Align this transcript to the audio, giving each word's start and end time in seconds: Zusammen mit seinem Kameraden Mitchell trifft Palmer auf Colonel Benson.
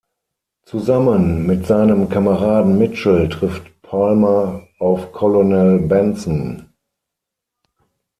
Zusammen 0.63 1.45
mit 1.45 1.67
seinem 1.67 2.09
Kameraden 2.09 2.79
Mitchell 2.79 3.29
trifft 3.29 3.69
Palmer 3.83 4.67
auf 4.79 5.11
Colonel 5.11 5.77
Benson. 5.79 6.71